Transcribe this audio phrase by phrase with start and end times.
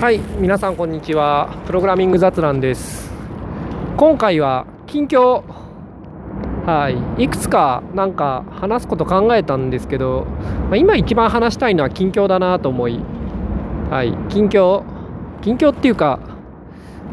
[0.00, 1.62] はい皆さんこんにちは。
[1.66, 3.12] プログラミング雑談です。
[3.98, 5.42] 今回は近況。
[6.64, 6.88] は
[7.18, 7.24] い。
[7.24, 10.24] いくつかなんか話すこと考えたんですけど、
[10.70, 12.98] まあ、今一番話したいのは近況だなと思い
[13.90, 14.16] はい。
[14.30, 14.84] 近況。
[15.42, 16.18] 近況っていうか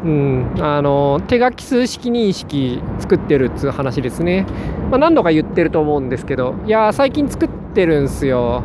[0.02, 4.46] うんあの手書き数式認識作ってるっつう話ですね、
[4.90, 8.62] まあ、何度か言ってると思うんですけどいや最近作ってるんすよ。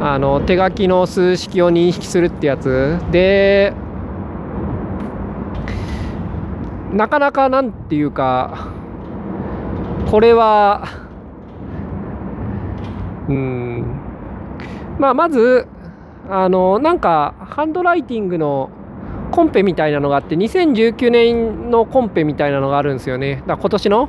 [0.00, 2.98] あの手書きの数式を認識するってやつ。
[3.10, 3.72] で
[6.92, 8.68] なかなかなんていうか
[10.10, 10.86] これは
[13.28, 14.00] うん。
[14.98, 15.66] まあまず
[16.30, 18.70] あのなんかハンドライティングの
[19.32, 23.42] コンペみたいなのがあって2019年のコンペみたいなのがあるんですよね。
[23.46, 24.08] だ今年の。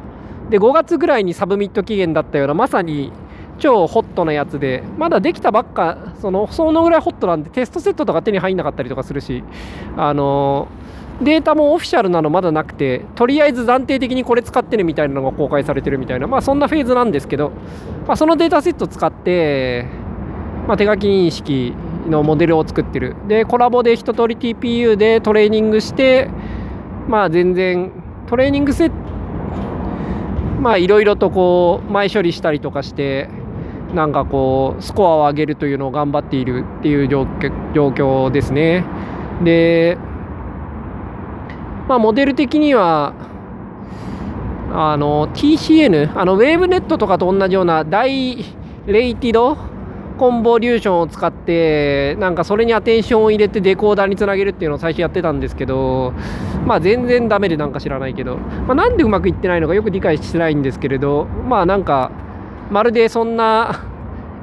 [0.50, 3.12] で5月ぐらいにサブミット期限だったようなまさに
[3.58, 9.44] 超ホットなやつでまだできたばっかそのそのぐらいホットなんでテストセットとか手に入んなかったりとかするし
[9.98, 10.68] あの
[11.22, 17.52] データもオフィシャルなのまだなくてとりあえず暫定的にこれ使ってねみたいなのが公開されてるみたいなまあそんなフェーズなんですけど、
[18.06, 19.86] まあ、そのデータセット使って、
[20.68, 21.74] まあ、手書き認識
[22.08, 23.16] のモデルを作ってる。
[23.28, 26.30] でコラボで一通り TPU でトレーニングして
[27.08, 27.92] まあ全然
[28.28, 28.96] トレーニングセット
[30.60, 33.30] まあいろいろとこう前処理したりとかして
[33.94, 38.84] なんかこうスコアを上げるというのを頑張っているっていう状況ですね。
[39.44, 39.98] で、
[41.88, 43.14] まあ、モデル的には
[44.74, 48.38] あの TCN あのウェーブネットとかと同じような大
[48.88, 49.58] レイティド
[50.18, 56.14] コンボリューションを使ってなんかそれにアテンションを入れてデコーダーにつなげるっていうのを最初やってたんですけど
[56.66, 62.12] まあ全然ダメでなんか知らないけど、まあ、なんでうまくいってないのかよく理解してないんですけれどまあなんか
[62.70, 63.86] まるでそんな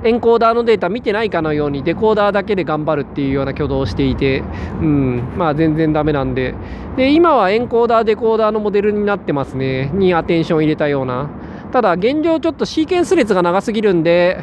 [0.05, 4.43] エンコーダーのデータ見てないかのようにデコーダーだけで頑張るっていうような挙動をしていて、
[4.81, 6.55] うん、まあ全然ダメなんで。
[6.97, 9.91] で、今はエンコーダー、デコーダーのモデルになってますね。
[9.95, 11.31] にアテンション入れたような。
[11.71, 14.41] ただ、現状ちょっとシーケンス列が長すぎるんで、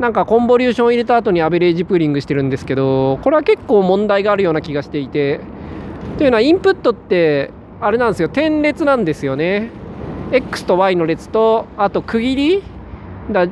[0.00, 5.40] なんかコンボリューション入れた後にアベレージプーリングしてるんですけど、これは結構問題があるような気がしていて、
[6.18, 9.70] というのはインプットって、あれなんですよ、点列なんですよね。
[10.32, 12.62] X と Y の列と、あと区切り
[13.30, 13.46] だ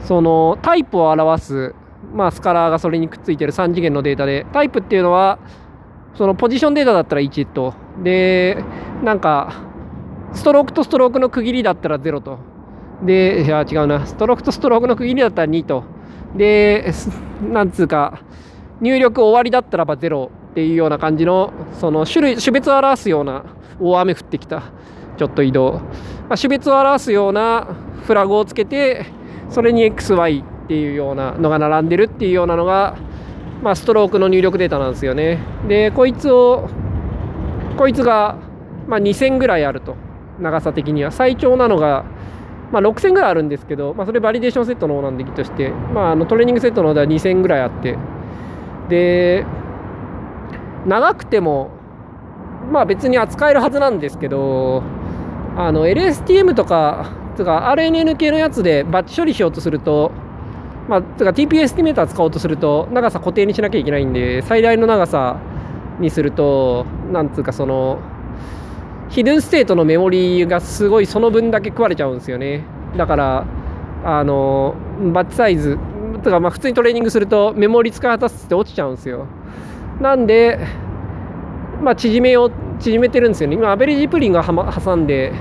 [0.00, 1.74] そのタイプを表す、
[2.14, 5.38] まあ、スカラーがそれにくっついてる3次元のデータでタイプっていうのは
[6.14, 8.62] そのポジションデータだったら1とで
[9.02, 9.62] なんか
[10.34, 12.38] ストロークとストロークの区切りだったら0と
[13.04, 14.06] でいや違うな。
[14.06, 15.84] ストロークとストロークの区切りだったら2と
[16.36, 16.92] で
[17.42, 18.20] なんつうか
[18.80, 23.44] 入力終わりだったらば0っていうような感じのその種類種別を表すような
[23.80, 24.62] 大雨降ってきた。
[25.16, 25.80] ちょっと移動、
[26.28, 27.66] まあ、種別を表すような
[28.04, 29.06] フラグをつけて
[29.50, 32.96] それに XY っていうようなのが並んでるっていうようなのが、
[33.62, 35.38] まあ、ストロークの入力データなんですよね。
[35.68, 36.68] でこいつを
[37.76, 38.38] こいつが、
[38.86, 39.96] まあ、2000ぐらいあると。
[40.40, 41.10] 長さ的には。
[41.10, 42.04] 最長なのが、
[42.72, 47.96] まあ、6000ぐらいあるんですけど、まあ、それバリデーションセットの方なんでとして、まあ、あのトレーニングセットの方では2000ぐらいあって。
[48.88, 49.46] で
[50.86, 51.70] 長くても
[52.70, 54.82] まあ別に扱えるはずなんですけど
[55.56, 60.12] あの LSTM とかつか RNN 系のやつでバッチ処理しようとすると
[60.88, 65.40] まあ、つか TP エスティメーター使おうとすると長さ固定にしなきゃいけないんで最大の長さ
[66.00, 68.00] にするとなんつうかその
[69.08, 72.64] ヒドゥンステートのメモリーがすごいその分だけ食われちゃうんですよね。
[72.96, 73.46] だから
[74.04, 74.74] あの
[75.12, 75.78] バッチサイズ
[76.24, 79.26] とかまあ普通にトレーニングするとメモリ使い果たすって落ちちゃうんですよ。
[80.00, 80.58] なんで
[81.82, 85.32] まあ縮めよう縮めてるんですよね今アベレージプリンが挟んで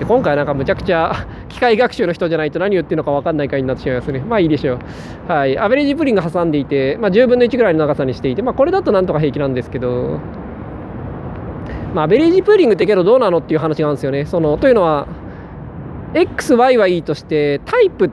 [0.00, 4.20] で今回なんかむちゃくちゃ機械学習の人じゃないと何言ってるのか分かんない回になってしまいますね。
[4.20, 4.78] まあいいでしょ
[5.28, 5.30] う。
[5.30, 5.58] はい。
[5.58, 10.20] アベレージプリンが挟んでいて、まあ10分の1ぐらいの長さにしていて、まあこれだとなんとか平気なんですけど、
[11.94, 14.24] まあアベレージプーリングってけどどうなのっていう話なんですよね。
[14.24, 15.06] その、というのは、
[16.14, 18.10] X、Y はいいとして、タイプっ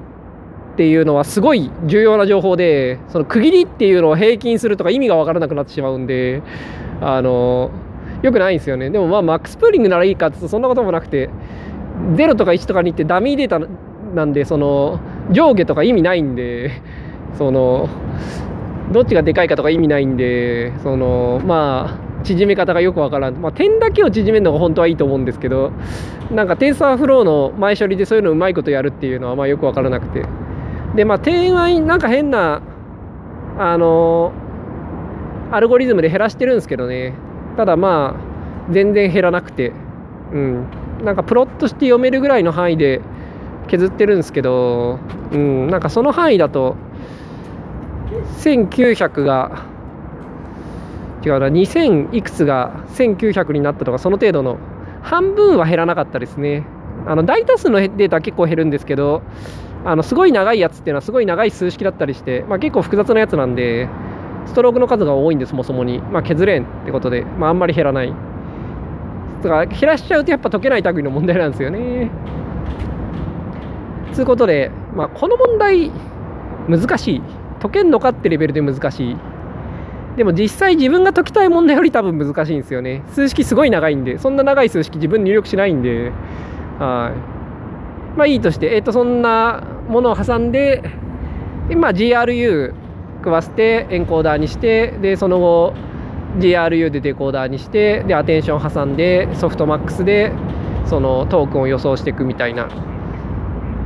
[0.76, 6.42] ていうのはすごい重要な情報で、その区切りっていうのを平均するとか意味が分からなくなってしまうんで、
[7.00, 7.72] あの、
[8.22, 8.90] よくないんですよね。
[8.90, 11.30] でもまあマックスプーリングならいいかってそんなこともなくて、
[12.16, 13.60] 0とか1とかにってダミーデータ
[14.14, 15.00] なんでその
[15.32, 16.82] 上下とか意味ないんで
[17.38, 17.90] その
[18.92, 25.72] どっちがでかいかとか意味ないんでそのまあ縮め方がよくわからん、まあ、点だけを縮めるのが本当はいいと思うんですけど
[26.32, 30.26] なんかテンサーフローの前処理でそういうのうまいことやるっていうのはまあよくわからなくて。
[30.96, 32.62] でまあ点はなんか変な
[33.60, 34.32] あの
[35.52, 37.14] アルゴリズムで減らしてるんですけどね。
[37.58, 39.74] ただまあ全然減らなくて
[40.32, 40.68] うん。
[41.04, 43.02] なんかプロットして読めるぐらいの範囲で
[43.68, 45.00] 削ってるんですけど、
[45.32, 46.76] うん、なんかその範囲だと
[48.40, 49.66] 1900が
[51.24, 54.58] 違うな2000いくつが1900になったとかその程度の
[55.02, 56.66] 半分は減らなかったですね。
[57.06, 59.22] あの大多数のデータは結構減るんですけど
[59.86, 63.88] あのすごい長いやつっていうのはすごい長い数式だったりして、まあ、結構複雑なやつなんで
[64.48, 68.14] ストロークの数が多いんですそもそもに、まあ、削れんってことで、まあ、あんまり減らない。
[69.44, 72.10] だから減らしちゃうとやっぱ解けない類の問題なんですよね。
[74.14, 75.92] つうことで、まあ、この問題
[76.68, 77.22] 難しい。
[77.60, 79.18] 解けんのかってレベルで難しい。
[80.16, 83.04] でも実際自分が解きたい問題より多分難しいんですよね。
[83.10, 84.18] 数式すごい長いんで。
[84.18, 86.12] そんな長い数式自分入力しないんで。
[86.80, 87.14] は
[88.16, 88.18] い。
[88.18, 90.82] まあいいとしてえっ、ー、とそんなものを挟んで
[91.70, 92.74] で、まあ、GRU
[93.28, 95.74] 食わせてエンコーダーにしてでその後
[96.40, 100.32] GRU でデコーダーにしてでアテンション挟んでソフトマックスで
[100.86, 102.70] そのトークンを予想していくみたいな。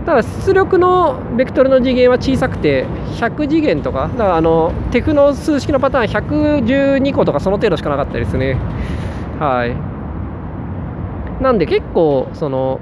[0.05, 2.85] ただ出力のベクトルの次元は小さくて
[3.19, 8.55] 100次元とかだからあのテフの数式のパターン112個とかその程度しかなかったですね。
[9.39, 11.43] はい。
[11.43, 12.79] なんで結構その、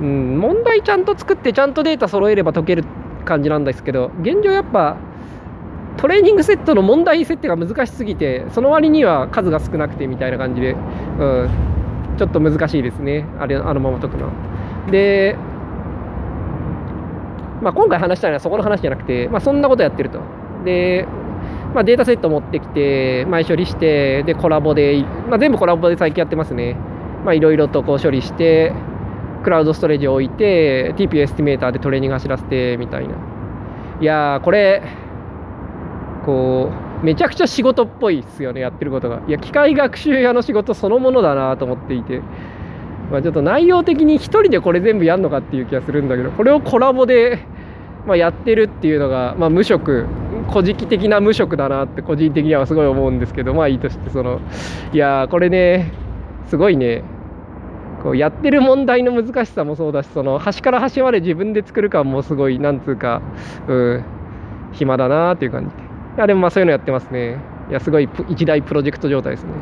[0.00, 2.84] うん、問題ちゃんと作ってちゃんとデータ揃えれば解ける
[3.26, 4.96] 感じなんですけど現状やっぱ
[5.98, 11.48] トレーニングセットの問題設定が難しすぎてその割には数が少なくてみたいな感じで、うん、
[12.16, 14.32] ちょっと難しいですねあれあのまま解くのは
[14.90, 15.36] で
[17.62, 20.20] まあ、今回話したいのはそこの話じゃなくて、まあ、そんなことやってると。
[20.64, 21.06] で、
[21.74, 26.76] まあ、データセット持ってきて、前処理して、で、 Colab で、まあ、全部 Colab で最近やってますね。
[27.24, 28.72] まあ、いろいろとこう処理して、
[29.42, 33.14] クラウドストレージを置いて、TP エスティメーターでトレーニング走らせて、みたいな。
[34.00, 34.82] いやー、これ、
[36.28, 36.70] こ
[37.02, 39.22] う、めちゃくちゃ仕事っぽいっすよね、やってることが。
[39.26, 42.20] いや、機械学習屋の仕事そのものだなと思っていて。
[43.10, 47.38] まあ、ちょっと内容的に1人でこれ全部やるのかっていう気がするんだけどこれをコラボで、
[48.06, 50.04] まあ、やってるっていうのが、まあ、無職
[50.50, 54.42] 古事記的な無職だなって個人的にはすごい思うんですけどまあいいとしてその
[54.92, 55.90] いやこれね
[56.48, 57.02] すごいね
[58.02, 63.22] こうやってる問題の難しさもそうだしその端から端まで自分で作る感もすごいなんつうか
[63.68, 64.04] うん
[64.72, 65.87] 暇だなっていう感じ
[66.18, 67.38] いやでもまあそういうのやってますね
[67.70, 69.52] いやすごい一大プロジェクト状態ですね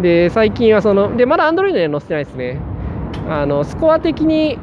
[0.00, 2.60] で、最近はその、で、まだ Android には載せてないですね。
[3.28, 4.56] あの、スコア的に、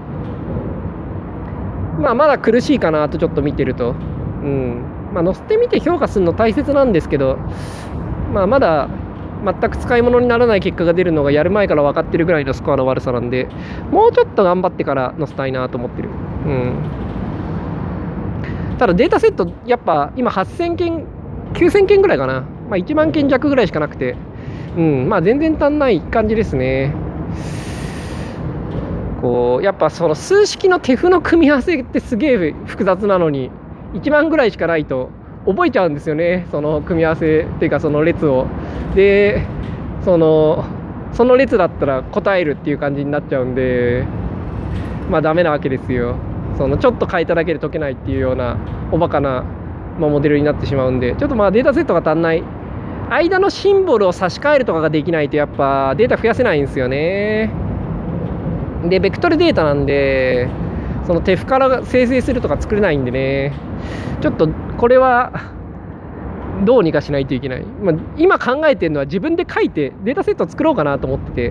[2.00, 3.92] まあ、まだ苦しいかなとちょっと見てると。
[3.92, 3.94] う
[4.48, 4.84] ん。
[5.14, 7.38] まあ、載せてみて評価するの大切なんですけど、
[8.34, 8.90] まあ、まだ
[9.44, 13.48] 全く使い物にならない結果が出るのがやる前から分かってるぐらいのスコアの悪さなんで、
[13.92, 16.10] もうちょっと頑張ってから載せたいなと思ってる。
[16.10, 16.12] う
[16.50, 17.05] ん。
[18.78, 21.06] ただデータセット、やっぱ今8000件、
[21.54, 22.42] 9000件ぐらいかな。
[22.70, 24.16] まあ、1万件弱ぐらいしかなくて、
[24.76, 26.94] うん、まあ全然足んない感じですね。
[29.22, 33.50] こうやっぱその数式の手譜の組み合わせってすげえ複雑なのに
[33.94, 35.10] 1万ぐらいしかないと
[35.48, 38.48] 覚えちゃうんですよねその組み合わせっていうかその列を。
[38.94, 39.46] で
[40.04, 40.66] その
[41.14, 44.06] その列だったら答えるっていう感じになっちゃうんで
[45.10, 46.16] まあダメなわけですよ。
[46.58, 48.58] そのちょっと変えただけで解けないっていうような
[48.92, 49.44] おバカな、
[50.00, 52.44] ま、モデルになってしまうんでちょっとまあデータセットが足んない。
[53.08, 57.52] 間のシンボルを差し替えるとかができないとやっぱデータ増やせないんですよね。
[58.90, 60.50] でベクトルデータなんで
[61.06, 63.54] その手譜から生成するとか作れないんでね。
[64.22, 65.32] ちょっとこれは
[66.64, 71.50] どうにかしないといけない、まあ、今考えてるのは自分で書いてデータセットを作ろうかなと思ってて、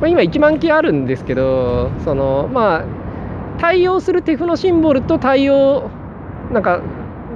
[0.00, 2.84] まあ、今1万件あるんですけどそのまあ
[3.58, 5.90] 対応する手譜のシンボルと対応
[6.52, 6.80] なんか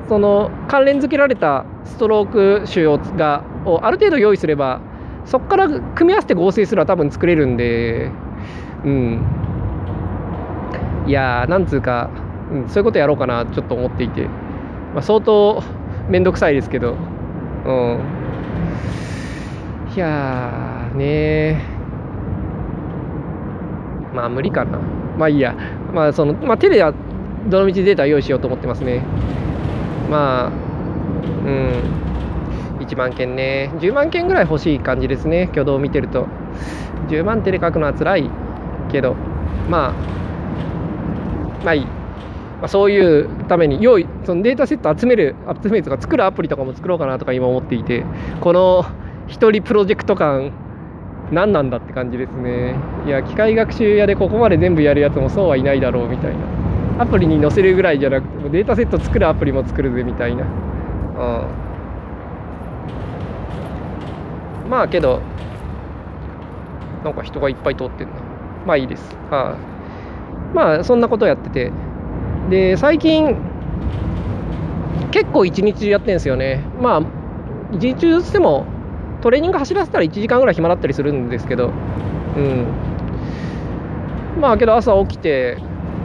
[0.08, 4.80] その関連付けられたストローク集をがをある程度用意すれば
[5.24, 8.10] そこから組み合わせて合成するは多分作れるんで
[8.84, 9.22] うん。
[11.06, 12.10] いやーなんつうか、
[12.50, 14.26] うん、そういうことやろうかなちょっと思っていて、
[14.94, 15.62] まあ、相当
[16.08, 16.96] 面倒くさいですけど。
[17.66, 18.00] うん。
[19.94, 21.64] いやーね
[24.12, 24.78] まあ無理かな。
[25.18, 25.54] まあいいや。
[25.94, 26.84] まあその、まあ、手で
[27.46, 29.02] どのみちデータ用意しようと思ってますね。
[30.10, 32.04] まあうん。
[32.80, 33.70] 1万件ね。
[33.76, 35.44] 10万件ぐらい欲しい感じですね。
[35.52, 36.26] 挙動を見てると。
[37.08, 38.30] 10万手で書くのは辛い
[38.90, 39.14] けど。
[39.70, 39.92] まあ
[41.64, 48.04] まあいい、まあ、そういうために用意そのデータセット集める集めるとか作るアプリとかも作ろうかなとか今思っていて。
[48.40, 48.84] この
[49.28, 50.52] 1人プロジェクト感
[51.34, 52.76] 何なんだって感じですね。
[53.06, 56.38] いや機械学習屋でここまで全部やるやつもそうはいないだろうみたいな。
[57.02, 60.46] アプリに載せるぐらいじゃなくてデータセット作るアプリも作るぜみたいな、う
[64.66, 65.20] ん、まあけど
[67.02, 68.14] なんか人がいっぱい通ってんな。
[68.64, 69.16] まあいいです。
[69.28, 69.56] は
[70.52, 71.72] い、まあそんなことやってて。
[72.48, 73.36] で最近
[75.10, 76.62] 結構一日中やってんですよね。
[76.80, 77.02] まあ
[77.72, 78.66] 1日中ずつでも
[79.24, 81.70] トレーニング走らせたら1時間ぐらい暇だったりするんですけどう
[82.40, 82.66] ん。
[84.38, 85.56] まあけど朝起きて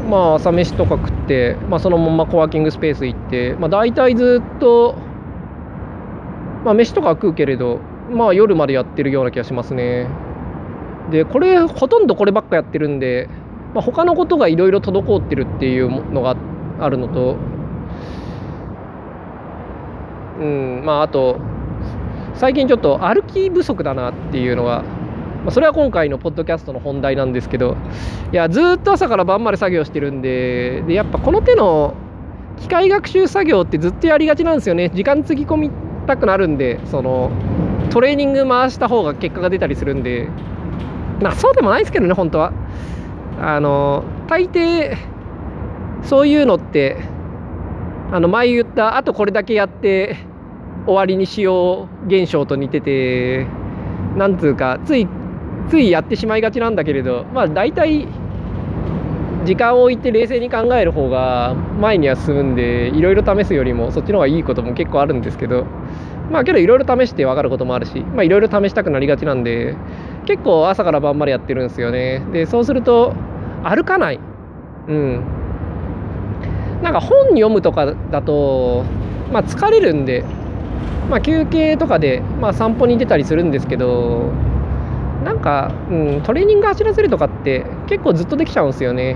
[0.10, 4.96] まあ朝飯とか食って、まあ、そのままコワーキングスペース行って、まあ、大体ずっと、
[6.64, 10.08] まあ、飯とか食うけれどまあ夜までやってるような気がしますね。
[11.12, 13.28] でこれほとんどこればっかやってるんで、
[13.74, 16.38] まあ、他のことがいろいろ滞ってるっていうのが
[16.80, 17.36] あるのと
[20.40, 20.84] うん。
[20.86, 21.59] まああと
[22.40, 24.84] 最近ちょっと歩き不足だなっていうのが、
[25.44, 27.76] まあ、それは今回のポッドキャストの本題なんですけど
[28.32, 31.96] いやずっと朝から晩まで作業してるんででやっぱこの手の
[32.62, 34.90] 機械学習作業ってずっとやりがちなんですよね。
[34.90, 35.72] 時間つぎ込み
[36.08, 37.30] たくなるんでその
[37.90, 40.30] トレーニング回した方が結果が出たりするんで。
[41.22, 42.54] まそうでもないですけどね本当は。
[43.42, 44.96] あの大抵
[46.04, 46.98] そういうのって
[48.14, 50.29] あの前言ったあとこれだけやって
[50.90, 53.48] 終わりにしよう現象と似てて
[54.18, 55.08] なんつうかつい
[55.70, 58.08] ついやってしまいがちなんだけれどまあ大体
[59.46, 65.66] 時間を置いて冷静に考える方が前には進むんでいろいろ試すよりもそっちの方がいいことも結構あるんですけど
[66.32, 69.76] まあけどいろいろ試して分かることもあるしまあいろいろ試したくなりがちなんで
[70.26, 72.20] 結構朝から晩までやってるんですよね。
[72.32, 73.16] でそうすると
[73.64, 74.20] 歩かない。
[74.88, 75.24] うん。
[76.84, 78.84] なんか本読むとかだと
[79.32, 80.24] まあ疲れるんで
[81.10, 84.32] まあ休憩とかでまあ散歩に出たりするんですけど
[85.24, 89.16] なんか、うん、トレーニング走らせるとかって結構ずっとできちゃうんですよね。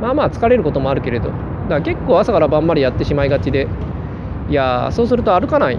[0.00, 1.28] まあまあ疲れることもあるけれど。
[1.28, 3.66] だから結構朝から晩までやってしまいがちで。
[4.48, 5.78] いやそうすると歩かない。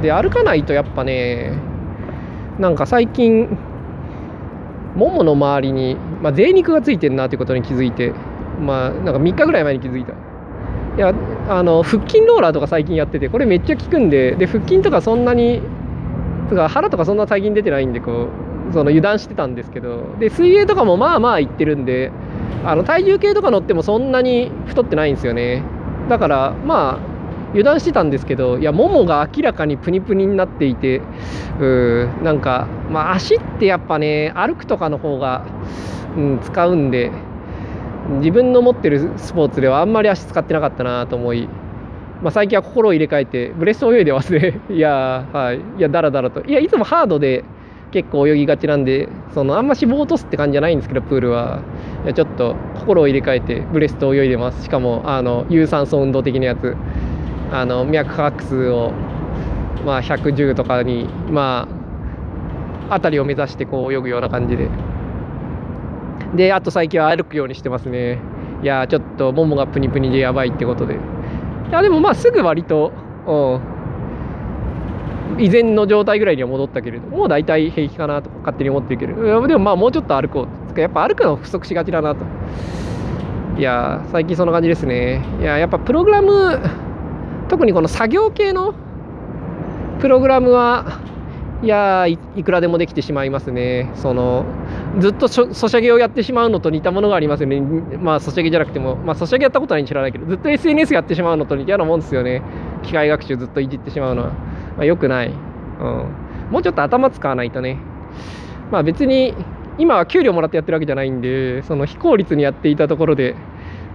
[0.00, 1.52] で歩かないとやっぱね
[2.58, 3.58] なんか最近
[4.94, 8.12] ももの周りに、まあ、贅肉がついてるなということに気づいて
[8.60, 10.14] まあなんか3日ぐらい前に気づいた。
[10.96, 11.14] いや
[11.48, 15.62] あの腹筋ローラーとか最近やっててこれめっちゃ効くんでで腹筋とかそんなに
[16.48, 18.28] とか腹とかそんな最近出てないんでこ
[18.70, 22.12] うその油断してたんですけどで水泳とかもまあまあいってるんで
[22.64, 25.62] あの体重計とか乗ってもそんなに太ってないんですよね。
[26.08, 27.10] だからまあ
[27.50, 31.02] 油断してたんですけどいやももが明らかにプニプニになっていて
[31.58, 35.44] うんなんかまあ足ってやっぱね歩くとかの方が、
[36.16, 37.10] うん、使うんで
[38.18, 41.48] 自分の持ってるスポーツではあんまり足使ってなかったなと思い、
[42.22, 44.60] まあ、最近は心を入れ替えてブレスト泳いでますね。
[44.68, 45.58] いやはい。
[45.58, 46.42] いやだらだらと。
[46.42, 47.44] いやいつもハードで
[47.92, 51.60] 結構泳ぎがちなんでそのあんま脂肪を落とすって感じじゃないんですけどプールは。
[52.04, 54.64] いやちょっと心を入れ替えてブレスト泳いでます。
[54.64, 56.76] しかもあの有酸素運動的なやつ。
[57.52, 58.92] あの脈拍数を、
[59.84, 61.66] まあ、110とかに、ま
[62.88, 64.68] あ、辺りを目指してこう泳ぐような感じで。
[66.36, 68.18] で、あと最近は歩くようにしてますね。
[68.62, 70.94] いやちょっとももがプニプニでやばいってことで。
[70.94, 72.92] いや、でもまあすぐ割と、
[73.26, 80.46] うん、以前の状態ぐらいには戻ったけれど、もう大体平気かなと勝手に思ってるけど、でもまあもうちょっと歩こ
[80.76, 80.80] う。
[80.80, 82.24] やっぱ歩くの不足しがちだなと。
[83.58, 85.24] いや最近そんな感じですね。
[85.40, 86.60] いや、やっぱプログラム、
[87.48, 88.74] 特にこの作業系の
[90.00, 91.00] プログラムは
[91.62, 93.90] いやいくらでもできてしまいますね。
[93.94, 94.44] その
[94.98, 97.60] ずっとソシャゲをやってしまうのと似たものがありますよね。
[97.60, 102.42] まあソシャゲじゃなくても、まあソシャゲやったことないん知らないけど、ずっと SNS やってしまうのと似たようなもんですよね。
[102.82, 104.28] 機械学習ずっといじってしまうのは。
[104.76, 105.28] まあ、よくない。
[105.28, 105.34] うん。
[106.50, 107.78] もうちょっと頭使わないとね。
[108.72, 109.34] まあ別に
[109.78, 113.36] 今は給料もらってやってるわけじゃないんで、その非効率にやっていたところで、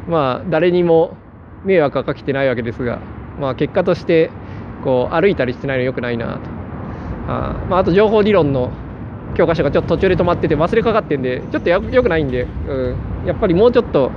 [0.08, 1.18] まあ誰にも
[1.66, 3.00] 迷惑はかけてないわけですが、
[3.40, 4.30] まあ、結果として
[4.84, 6.42] こう歩いたりしてないのよくないなと
[7.28, 8.72] あ,、まあ、あと情報理論の
[9.36, 14.12] 教科書がちょっと途中で止まってて忘れかかってんでちょっとよくないんで、うん、やっぱりもうちょっと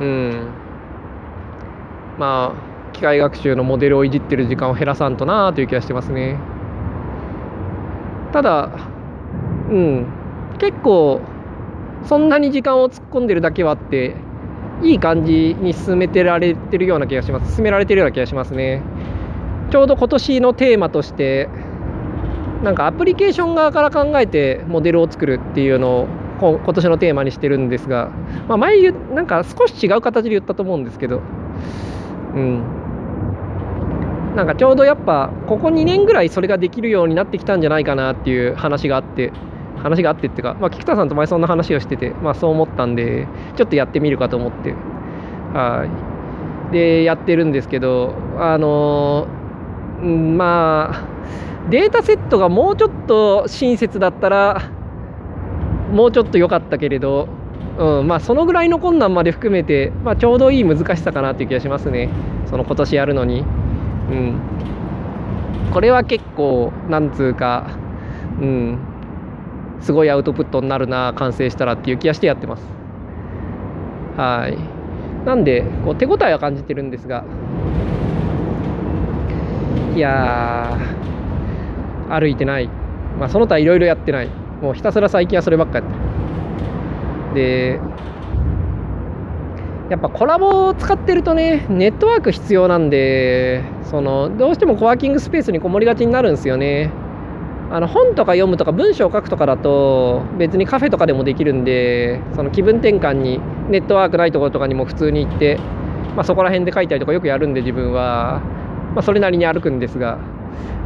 [0.00, 0.48] うん。
[2.18, 6.36] まあ機械学習のモデルをいじってる時間を減らさんとなという気がしてますね。
[8.32, 8.70] ただ
[9.70, 10.06] うん。
[10.58, 11.20] 結構
[12.04, 14.16] そんなに時間を突っ込んでるだけはあって
[14.82, 17.54] いい感じに進めてられてるような気がします。
[17.54, 18.82] 進められてるような気がしますね。
[19.70, 21.48] ちょうど今年のテーマとして
[22.62, 26.08] なんかアプリケーション側から考えてモデルを作るっていうのを
[26.40, 28.10] 今年のテーマにしてるんですが、
[28.48, 31.20] まあ、前なんか少し違う形で言ったと思うんですけど
[32.34, 32.76] うん。
[34.36, 39.32] なんかちょうどやっぱここ2年ぐらいそれができるようになってきたんじゃないかなっていう話があって
[39.78, 43.26] 話があってっていうか、まあ、菊田さんと前そんな話をしてて、まあ、そう思ったんで
[43.56, 44.74] ちょっとやってみるかと思って。
[45.52, 46.72] はい。
[46.72, 51.09] でやってるんですけどあのー、まあ
[51.68, 54.70] データセットがもうちょっと親切だったら
[55.92, 57.28] もうちょっと良かったけれど、
[57.78, 62.08] うんまあ、そのぐらいの困難まで含めて、まあ、ちょうどいい難しさかなっていう気がしますね。
[62.46, 63.40] その今年やるのに。
[63.40, 63.42] う
[64.14, 64.40] ん。
[65.72, 67.78] これは結構なんつうか
[68.40, 68.78] うん。
[69.80, 72.64] すごいアウトプットになるな完成したらっていう気がしてやってます。
[74.16, 74.56] はい。
[75.26, 77.24] なんでこう手応えは感じてるんですが。
[79.94, 80.78] いや
[82.10, 82.68] 歩いてない。
[83.18, 84.28] まあその他いろいろやってない。
[84.60, 86.10] もうひたすら最近はそればっかやってる。
[87.34, 87.80] で
[89.88, 96.90] やっぱコラボを使ってるとねネットワーク必要なんでそのどうしてもコワーキングスペースにこもりがちになるんですよね。
[97.72, 103.40] あの本とか読むとか文章を書くとかだと別にカフェとかでもできるんでその気分転換に
[103.70, 105.56] ネットワークないところとかにも普通に行って、
[106.16, 108.40] まあ、そこら辺で書いたりとかよくやるんで自分は、
[108.96, 110.18] まあ、それなりに歩くんですが。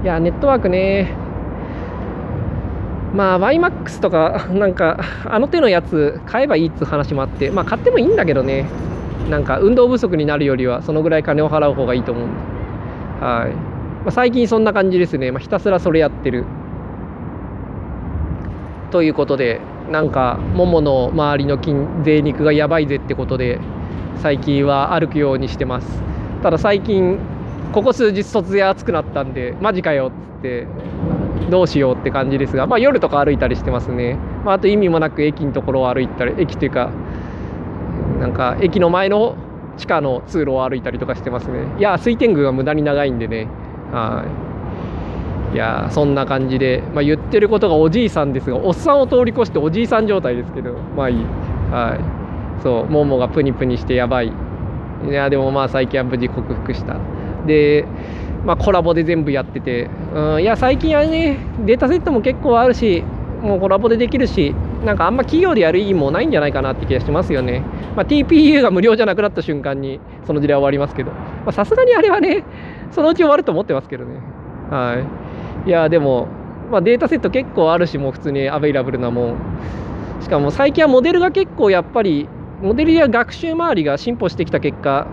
[0.05, 1.17] いやネットワークね。
[3.15, 8.67] まあ YMAX とか なんかあの手のやつ買えばいいっつう話もあってまあ買ってもいいんだけどね。
[9.31, 12.35] なんか運動不足になるよりはそのぐらい金を払う方がいいと思うんで、
[13.25, 13.55] はい。
[13.55, 16.45] まあ、最近そんな感じですね、まあ、ひたすらそれやってる。
[18.91, 23.59] ということでなんかももの周りの筋贅肉がやばいぜってことで
[24.17, 26.03] 最近は歩くようにしてます。
[26.43, 27.19] ただ最近
[27.75, 30.69] ここ数日突然暑くなったんでマジかよっつって
[31.51, 34.15] どうしようって感じですが、まあ、夜とか歩いたりしてますね、
[34.45, 36.93] まあ、あと意味もなく駅のところを歩いたり駅というか
[38.21, 39.37] なんか駅の前の
[39.77, 41.67] 地下の通路を歩いたりとかしてますね。
[41.79, 43.49] いや水天宮は無駄に長いんでね。
[43.91, 44.25] は
[45.53, 45.57] い。
[45.57, 51.17] いやそんな感じで、まあ、言ってることがおじいさんですがおっさんを通り越しておじいさん状態ですけどまあいい。
[51.73, 52.63] はい。
[52.63, 54.33] そうももがプニプニしてやばい。
[55.09, 56.97] いやでもまあ最近は無事克服した。
[57.47, 57.85] で
[58.45, 63.03] まあ、コラボで全部やってて、うん、いや最近はねデータセットも結構あるし
[63.41, 67.61] もうコラボでできるしなんかあんま企業でやる意義もないんじゃないかなって気がしますよね。
[67.97, 71.13] まあ、TPU が無料じゃなくなった瞬間にその時代終わりますけど、
[71.53, 72.45] さすがにあれはね、
[72.91, 74.21] そのうち終わると思ってますけどね。
[74.71, 75.03] は
[75.67, 75.69] い。
[75.69, 76.29] いや、でも、
[76.71, 79.37] まあ、データセット結構あるし、もう普通にアベイラブルなもん。
[80.21, 82.29] しかも最近はモデルが結構やっぱり、
[82.63, 85.07] モデルや学習周りが進歩してきた結果、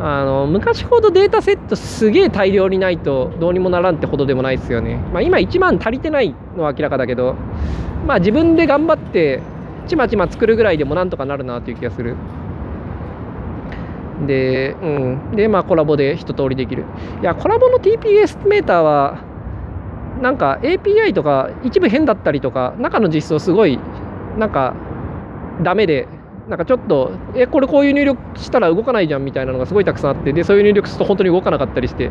[0.00, 4.96] あの昔ほどデータセットすげえ大量にないとどうにもならんってほどでもないですよね。
[5.12, 7.36] まあ、今1万足りてないのは明らかだけど、
[8.06, 9.40] まあ自分で頑張って
[9.86, 12.16] ちまちま作るぐらいでもなんとかなるなという気がする。
[14.26, 15.36] で、うん。
[15.36, 16.84] で、まあ Colab で一通りできる。
[17.20, 19.18] いや、コラボの TP エスティメーターは、
[20.20, 23.78] なんか API とか一部変だったりとか、中の実装すごい、
[24.38, 24.74] なんか
[25.62, 26.06] ダメで、
[26.48, 32.10] なんかちょっと、え、これこういう入力したら動かないじゃんみたいなのがすごいたくさんあって、で、そういう入力すると本当に動かなかったりして、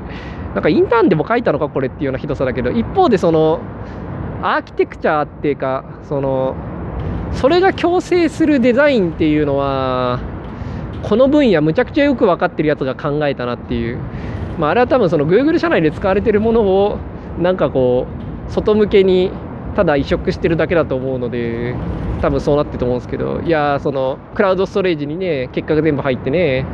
[0.54, 3.60] なんかインターンでも書いたのか、これっていうようなひどさだけど、一方でその、
[4.44, 6.56] アーキテクチャーっていうかその
[7.32, 10.20] それが強制するデザインっていうのは
[11.04, 14.00] この分野むちゃくちゃよく分かってるやつが考えたなっていう、
[14.58, 16.98] まあ、あれは多分その Google 社内で使われてるものを
[17.40, 18.08] なんかこ
[18.48, 19.32] う外向けに
[19.76, 21.76] ただ移植してるだけだと思うので
[22.22, 26.66] 多分そうなってると思うんですけどいやそのクラウドストレージにね結果が全部入ってね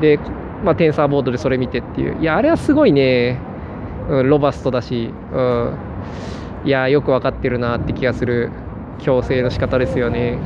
[0.00, 0.18] で
[0.62, 2.20] まあテンサーボードでそれ見てっていう。
[2.20, 3.38] いやあれはすごいね、
[4.08, 5.78] うん、ロバストだし、うん。
[6.64, 8.50] いやよく分かってるなって気がする。
[9.00, 10.38] 強制の仕方ですよね。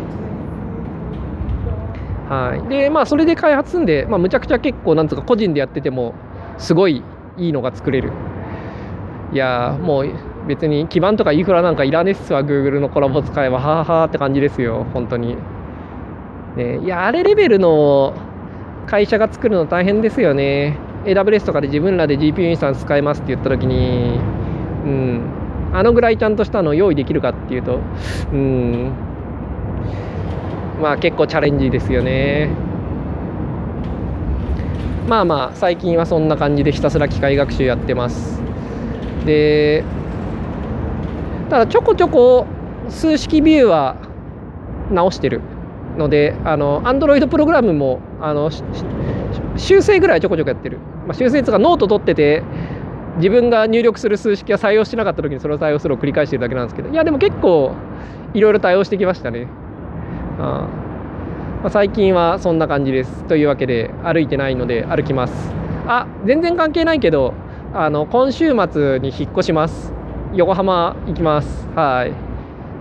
[2.29, 6.15] はい、でまあそれで開発すんで、まあ、むちゃくちゃ結構なんつうか個人でやってても
[6.59, 7.03] すごい
[7.39, 8.13] いいのが作れる。
[9.33, 10.07] いやもう
[10.49, 15.37] 別に基盤とかインフラなんかいらねっすわ Google のコラボ使えばはあはって感じですよ本当に、
[16.57, 18.15] ね、いやあれレベルの
[18.87, 20.79] 会社が作るの大変ですよね。
[21.05, 24.19] AWS とかで自分らで GPU インスタンス使えますって言った時に
[24.85, 25.21] うん
[25.73, 27.81] あのぐらいちゃんとしたのを用意できるかっていうと
[28.33, 28.93] うん
[30.81, 32.51] まあ結構チャレンジですよね。
[35.07, 38.43] まあまあ最近はそんな感じでひたすら機械学習やってます。
[39.25, 39.85] で
[41.49, 42.47] ただちょこちょこ
[42.89, 43.97] 数式ビューは
[44.91, 45.41] 直してる
[45.97, 48.51] のであの Android プログラムもあの
[49.57, 52.43] 修正ぐらいちょこちょこやってる、まあ、修正とかノート取ってて
[53.17, 56.89] 自分が入力する数式が採用してなかった時にそれを採用するを繰り返してるだけなんですけど。
[56.89, 57.75] いやでも結構
[58.35, 59.49] いろいろ対応してきましたね。
[60.39, 60.69] あ
[61.63, 63.25] まあ、最近はそんな感じです。
[63.25, 65.53] というわけで歩いてないので歩きます。
[65.89, 67.35] あ全然関係ないけど
[67.75, 69.98] あの今週末に引っ越します。
[70.35, 72.13] 横浜行きますはい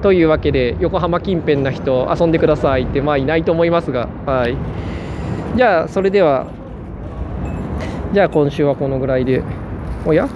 [0.02, 4.58] というわけで横浜近辺な人遊んでくださいってまあいないと思いますがはい
[5.56, 6.48] じゃあそれでは
[8.14, 9.44] じゃあ今週はこのぐらいで。
[10.06, 10.30] おや？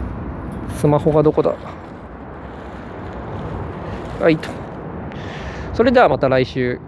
[0.75, 1.55] スマホがどこだ？
[4.19, 4.49] はいと。
[5.73, 6.81] それではまた来週。